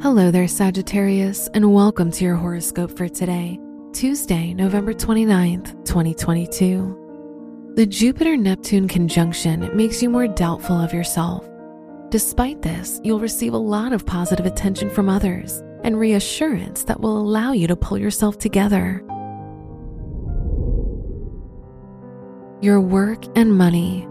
[0.00, 3.58] Hello there, Sagittarius, and welcome to your horoscope for today,
[3.92, 7.72] Tuesday, November 29th, 2022.
[7.74, 11.44] The Jupiter Neptune conjunction makes you more doubtful of yourself.
[12.10, 17.20] Despite this, you'll receive a lot of positive attention from others and reassurance that will
[17.20, 19.02] allow you to pull yourself together.
[22.62, 24.06] Your work and money.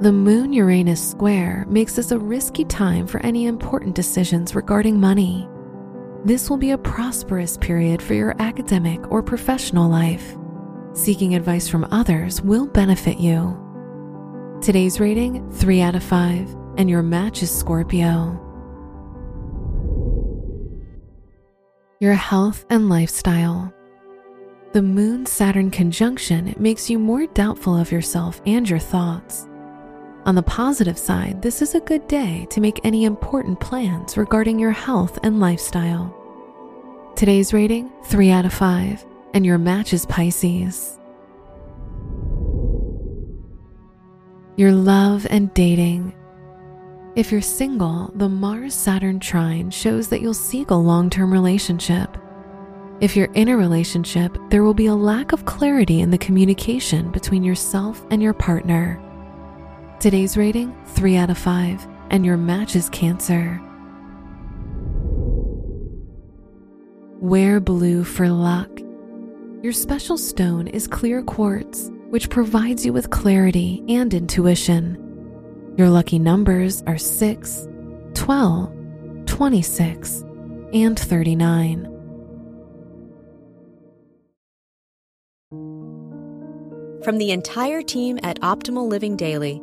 [0.00, 5.46] The Moon Uranus square makes this a risky time for any important decisions regarding money.
[6.24, 10.38] This will be a prosperous period for your academic or professional life.
[10.94, 13.54] Seeking advice from others will benefit you.
[14.62, 18.40] Today's rating 3 out of 5, and your match is Scorpio.
[22.00, 23.70] Your health and lifestyle.
[24.72, 29.46] The Moon Saturn conjunction makes you more doubtful of yourself and your thoughts.
[30.26, 34.58] On the positive side, this is a good day to make any important plans regarding
[34.58, 36.14] your health and lifestyle.
[37.16, 40.98] Today's rating 3 out of 5, and your match is Pisces.
[44.56, 46.14] Your love and dating.
[47.16, 52.18] If you're single, the Mars Saturn trine shows that you'll seek a long term relationship.
[53.00, 57.10] If you're in a relationship, there will be a lack of clarity in the communication
[57.10, 59.02] between yourself and your partner.
[60.00, 63.60] Today's rating 3 out of 5, and your match is Cancer.
[67.20, 68.70] Wear blue for luck.
[69.62, 74.96] Your special stone is clear quartz, which provides you with clarity and intuition.
[75.76, 77.68] Your lucky numbers are 6,
[78.14, 80.24] 12, 26,
[80.72, 81.84] and 39.
[87.04, 89.62] From the entire team at Optimal Living Daily,